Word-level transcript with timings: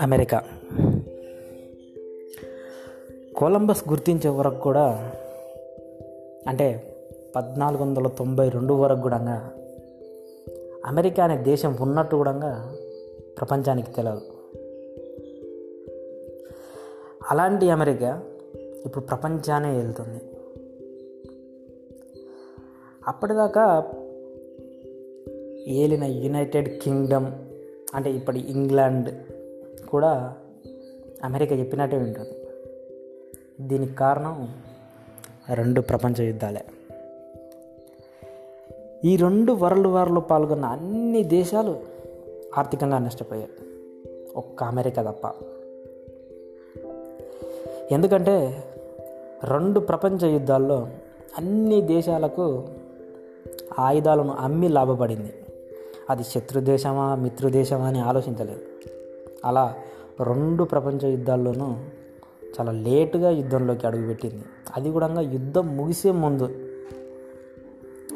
America. 0.00 0.42
Columbus 3.36 3.88
గుర్తించే 3.88 4.30
వరకు 4.30 4.60
కూడా 4.60 5.12
అంటే 6.48 6.96
పద్నాలుగు 7.36 7.82
వందల 7.82 8.08
తొంభై 8.08 8.48
రెండు 8.48 8.74
వరకు 8.74 9.00
కూడా 9.00 9.50
అమెరికా 10.86 11.24
అనే 11.24 11.36
దేశం 11.36 11.76
ఉన్నట్టు 11.80 12.16
కూడా 12.16 12.74
ప్రపంచానికి 13.38 13.92
తెలియదు 13.92 14.20
అలాంటి 17.30 17.70
అమెరికా 17.70 18.22
ఇప్పుడు 18.86 19.04
ప్రపంచానే 19.04 19.76
వెళ్తుంది. 19.76 20.20
అప్పటిదాకా 23.06 23.92
ఏలిన 25.66 26.04
యునైటెడ్ 26.04 26.80
కింగ్డమ్ 26.80 27.26
అంటే 27.94 28.10
ఇప్పటి 28.10 28.40
ఇంగ్లాండ్ 28.50 29.14
కూడా 29.88 30.34
అమెరికా 31.24 31.56
చెప్పినట్టే 31.56 31.96
వింటుంది 31.96 32.30
దీనికి 33.60 33.94
కారణం 33.94 34.48
రెండు 35.54 35.80
ప్రపంచ 35.80 36.22
యుద్ధాలే. 36.22 36.64
ఈ 39.04 39.16
రెండు 39.16 39.52
వరల్డ్ 39.52 39.86
వార్లో 39.86 40.20
పాల్గొన్న 40.20 40.64
అన్ని 40.64 41.24
దేశాలు 41.24 41.80
ఆర్థికంగా 42.58 42.98
నష్టపోయాయి. 42.98 43.48
ఒక్క 44.36 44.64
అమెరికా 44.64 45.02
తప్ప. 45.02 45.32
ఎందుకంటే 47.92 48.64
రెండు 49.44 49.80
ప్రపంచ 49.80 50.26
యుద్ధాల్లో 50.26 50.88
అన్ని 51.38 51.82
దేశాలకు 51.82 52.68
ఆయుధాలను 53.78 54.30
అమ్మి 54.30 54.68
లాభపడింది. 54.68 55.32
అది 56.10 56.22
శత్రు 56.22 56.60
దేశమా 56.60 57.14
మిత్రుదేశమా 57.14 57.86
అని 57.86 58.00
ఆలోచించలేదు. 58.00 58.60
అలా 59.44 59.74
రెండు 60.22 60.64
ప్రపంచ 60.64 61.06
యుద్ధాల్లోనూ 61.06 61.76
చాలా 62.60 62.72
లేటుగా 62.72 63.30
యుద్ధంలోకి 63.30 63.86
అడుగుపెట్టింది. 63.86 64.44
అది 64.76 64.90
కూడా 64.90 65.20
యుద్ధం 65.20 65.76
ముగిసే 65.76 66.10
ముందు. 66.10 66.44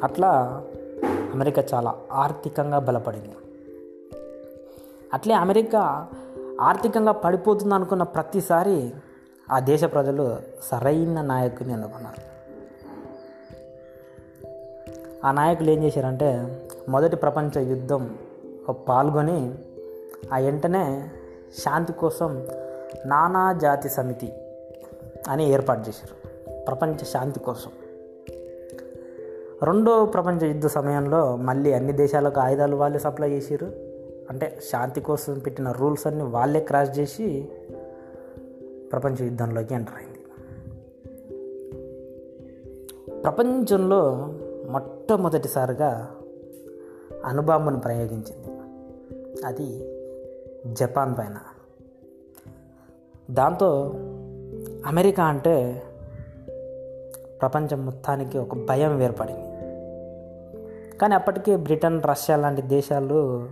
అట్లా 0.05 0.63
అమెరికా 1.35 1.65
చాలా 1.75 1.95
ఆర్థికంగా 2.13 2.79
బలపడింది. 2.79 3.33
అట్లే 5.15 5.35
అమెరికా 5.35 6.09
ఆర్థికంగా 6.61 7.13
పడిపోతుంది 7.13 7.75
అనుకున్న 7.75 8.03
ప్రతిసారి 8.03 8.93
ఆ 9.51 9.59
దేశ 9.59 9.85
ప్రజలు 9.85 10.37
సరైన 10.63 11.21
నాయకుని 11.21 11.73
అందుకున్నారు. 11.73 12.33
ఆ 15.27 15.33
నాయకులు 15.33 15.71
ఏం 15.71 15.83
చేశారంటే 15.83 16.61
మొదటి 16.89 17.17
ప్రపంచ 17.17 17.71
యుద్ధం 17.71 18.19
పాల్గొని 18.71 19.55
ఆ 20.33 20.39
వెంటనే 20.39 21.11
శాంతి 21.59 21.93
కోసం 21.93 22.47
నానా 23.07 23.53
జాతి 23.53 23.89
సమితి 23.89 24.33
అని 25.29 25.53
ఏర్పాటు 25.53 25.89
చేశారు. 25.89 26.29
ప్రపంచ 26.65 26.99
శాంతి 26.99 27.41
కోసం. 27.41 27.71
రెండో 29.63 30.07
ప్రపంచ 30.07 30.47
యుద్ధ 30.47 30.67
సమయంలో 30.67 31.37
మళ్ళీ 31.37 31.73
అన్ని 31.73 31.93
దేశాలకు 31.93 32.41
ఆయుధాలు 32.41 32.77
వాళ్ళే 32.77 32.99
సప్లై 32.99 33.31
చేశారు. 33.31 33.67
అంటే 34.31 34.61
శాంతి 34.71 35.01
కోసం 35.01 35.39
పెట్టిన 35.39 35.73
రూల్స్ 35.73 36.07
అన్నీ 36.07 36.25
వాళ్ళే 36.25 36.61
క్రాస్ 36.61 36.99
చేసి 36.99 37.49
ప్రపంచ 38.93 39.25
యుద్ధంలోకి 39.25 39.75
ఎంటర్ 39.75 39.95
అయింది. 39.95 40.19
ప్రపంచంలో 43.23 44.29
మొట్టమొదటిసారిగా 44.69 46.11
అణుబాంబును 47.25 47.81
ప్రయోగించింది. 47.81 48.59
అది 49.47 49.99
జపాన్ 50.67 51.19
పైన. 51.19 51.39
దాంతో 53.31 53.93
అమెరికా 54.87 55.25
అంటే 55.25 55.83
ప్రపంచం 57.41 57.85
మొత్తానికి 57.85 58.39
ఒక 58.39 58.55
భయం 58.55 59.03
ఏర్పడింది. 59.03 59.53
కానీ 60.99 61.15
అప్పటికే 61.15 61.57
బ్రిటన్ 61.57 62.03
రష్యా 62.03 62.37
లాంటి 62.37 62.63
దేశాలు 62.63 63.49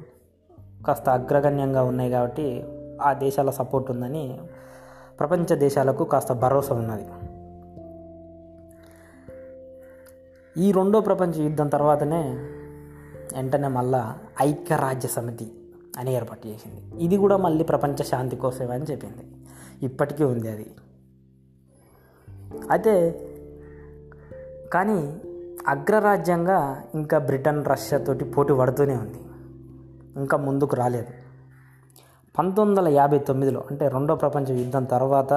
కాస్త 0.87 1.09
అగ్రగణ్యంగా 1.09 1.83
ఉన్నాయి 1.83 2.11
కాబట్టి 2.11 2.65
ఆ 3.03 3.13
దేశాల 3.13 3.51
సపోర్ట్ 3.51 3.91
ఉందని 3.91 4.41
ప్రపంచ 5.19 5.57
దేశాలకు 5.57 6.05
కాస్త 6.05 6.33
భరోసా 6.33 6.75
ఉన్నది. 6.75 7.07
ఈ 10.57 10.73
రెండో 10.73 11.01
ప్రపంచ 11.01 11.43
యుద్ధం 11.43 11.69
తర్వాతనే 11.69 12.23
వెంటనే 13.33 13.69
మళ్ళా 13.69 14.19
ఐక్యరాజ్య 14.43 15.09
సమితి 15.09 15.53
అని 16.01 16.15
ఏర్పాటు 16.15 16.49
చేసింది. 16.49 17.03
ఇది 17.05 17.17
కూడా 17.17 17.37
మళ్ళీ 17.37 17.65
ప్రపంచ 17.65 17.97
శాంతి 17.97 18.37
కోసమే 18.37 18.75
అని 18.75 18.85
చెప్పింది. 18.85 19.27
ఇప్పటికీ 19.83 20.25
ఉంది 20.25 20.49
అది. 20.51 20.71
అయితే 22.71 23.11
కానీ 24.73 25.21
అగ్రరాజ్యంగా 25.69 26.83
ఇంకా 26.95 27.19
బ్రిటన్ 27.19 27.65
రష్యాతోటి 27.67 28.25
పోటీ 28.25 28.55
పడుతూనే 28.55 28.97
ఉంది. 28.97 29.19
ఇంకా 30.17 30.37
ముందుకు 30.37 30.77
రాలేదు. 30.77 31.09
పంతొమ్మిది 32.39 32.81
వందల 32.81 32.95
యాభై 32.95 33.19
తొమ్మిదిలో 33.19 33.65
అంటే 33.71 33.89
రెండో 33.89 34.15
ప్రపంచ 34.15 34.59
యుద్ధం 34.59 34.85
తర్వాత 34.85 35.31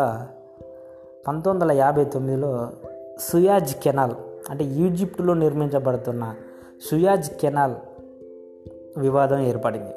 పంతొమ్మిది 1.27 1.65
వందల 1.65 1.71
యాభై 1.71 2.05
తొమ్మిదిలో 2.05 2.71
సుయాజ్ 3.19 3.75
కెనాల్ 3.75 4.13
అంటే 4.49 4.63
ఈజిప్టులో 4.63 5.33
నిర్మించబడుతున్న 5.33 6.35
సుయాజ్ 6.89 7.31
కెనాల్ 7.31 7.75
వివాదం 8.97 9.39
ఏర్పడింది. 9.39 9.91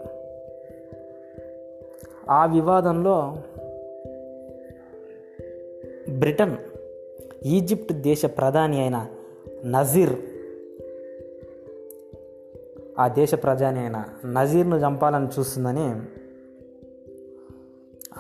ఆ 2.31 2.47
వివాదంలో 2.47 3.37
బ్రిటన్ 6.19 6.57
ఈజిప్ట్ 7.45 7.93
దేశ 7.93 8.25
ప్రధాని 8.25 8.81
అయిన 8.81 9.07
నజీర్ 9.65 10.17
ఆ 12.99 13.09
దేశ 13.09 13.35
ప్రధాని 13.35 13.81
అయిన 13.81 14.05
నజీర్ను 14.27 14.77
చంపాలని 14.77 15.29
చూస్తుందని 15.39 16.03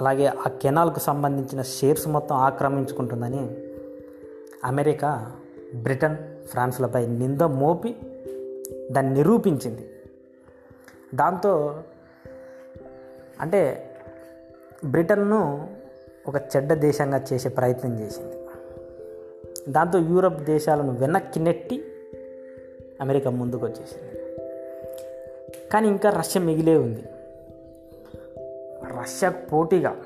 అలాగే 0.00 0.26
ఆ 0.26 0.48
కెనాల్కు 0.48 0.98
సంబంధించిన 0.98 1.62
షేర్స్ 1.62 2.08
మొత్తం 2.08 2.36
ఆక్రమించుకుంటుందని 2.36 3.56
అమెరికా 4.64 5.32
బ్రిటన్ 5.82 6.46
ఫ్రాన్స్లపై 6.46 7.06
నింద 7.06 7.40
మోపి 7.40 7.96
దాన్ని 8.90 9.14
నిరూపించింది. 9.14 9.90
దాంతో 11.14 11.82
అంటే 13.40 13.90
బ్రిటన్ను 14.84 15.68
ఒక 16.28 16.36
చెడ్డ 16.36 16.72
దేశంగా 16.72 17.24
చేసే 17.32 17.48
ప్రయత్నం 17.48 18.00
చేసింది. 18.00 18.36
దాంతో 19.68 19.98
యూరప్ 19.98 20.44
దేశాలను 20.44 20.92
వెనక్కి 20.92 21.40
నెట్టి 21.40 21.84
అమెరికా 23.00 23.30
ముందుకు 23.30 23.66
వచ్చేసింది 23.66 24.16
కానీ 25.72 25.88
ఇంకా 25.88 26.10
రష్యా 26.10 26.42
మిగిలే 26.42 26.76
ఉంది. 26.76 27.02
రష్యాకు 29.00 29.48
పోటీగా 29.48 29.96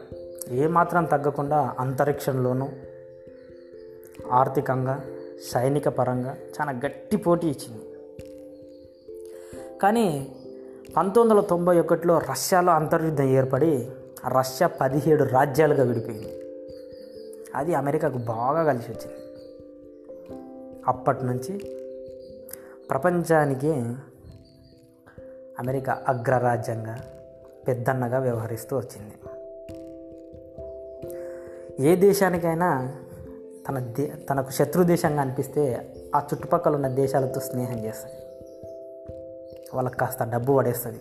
ఏమాత్రం 0.50 1.04
తగ్గకుండా 1.04 1.74
అంతరిక్షంలోనూ 1.78 2.68
ఆర్థికంగా 4.30 5.04
సైనిక 5.52 5.88
పరంగా 5.88 6.36
చాలా 6.60 6.72
గట్టి 6.72 7.16
పోటీ 7.16 7.46
ఇచ్చింది. 7.46 7.84
కానీ 9.78 10.36
పంతొమ్మిది 10.96 11.38
వందల 11.38 11.48
తొంభై 11.48 11.80
ఒకటిలో 11.80 12.18
రష్యాలో 12.18 12.72
అంతర్యుద్ధం 12.72 13.24
ఏర్పడి 13.24 13.90
రష్యా 14.28 14.68
పదిహేడు 14.68 15.24
రాజ్యాలుగా 15.24 15.84
విడిపోయింది. 15.84 16.40
అది 17.54 17.74
అమెరికాకు 17.74 18.18
బాగా 18.18 18.64
కలిసి 18.64 18.92
వచ్చింది. 18.92 19.20
అప్పటి 20.88 21.24
నుంచి 21.24 21.58
ప్రపంచానికి 22.90 23.72
అమెరికా 25.58 26.02
అగ్రరాజ్యంగా 26.08 26.98
పెద్దన్నగా 27.68 28.18
వ్యవహరిస్తూ 28.18 28.78
వచ్చింది. 28.78 29.12
ఏ 31.86 31.96
దేశానికైనా 31.96 32.96
తన 33.68 33.78
దే 33.78 34.12
తనకు 34.30 34.50
శత్రు 34.50 34.82
దేశంగా 34.82 35.20
అనిపిస్తే 35.20 35.94
ఆ 36.14 36.22
చుట్టుపక్కల 36.34 36.74
ఉన్న 36.74 36.88
దేశాలతో 36.88 37.40
స్నేహం 37.40 37.84
చేస్తుంది. 37.84 38.16
వాళ్ళకి 39.74 39.96
కాస్త 39.96 40.24
డబ్బు 40.24 40.56
పడేస్తుంది. 40.56 41.00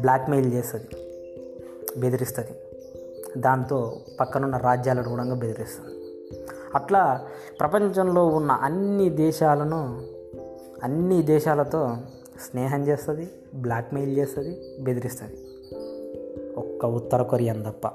బ్లాక్మెయిల్ 0.00 0.54
చేస్తుంది. 0.54 1.01
బెదిరిస్తుంది. 1.98 2.50
దాంతో 3.40 4.00
పక్కనున్న 4.20 4.56
రాజ్యాలను 4.56 5.08
కూడా 5.08 5.34
బెదిరిస్తుంది. 5.34 5.98
అట్లా 6.74 7.26
ప్రపంచంలో 7.60 8.26
ఉన్న 8.26 8.52
అన్ని 8.52 9.08
దేశాలను 9.08 10.02
అన్ని 10.82 11.22
దేశాలతో 11.22 11.96
స్నేహం 12.50 12.88
చేస్తుంది 12.88 13.28
బ్లాక్మెయిల్ 13.54 14.18
చేస్తుంది 14.18 14.78
బెదిరిస్తుంది. 14.80 15.36
ఒక్క 16.56 16.86
ఉత్తర 16.86 17.22
కొరియన్ 17.22 17.64
తప్ప. 17.64 17.88